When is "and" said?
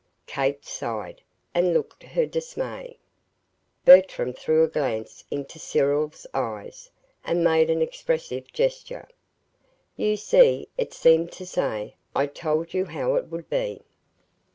1.53-1.75, 7.23-7.43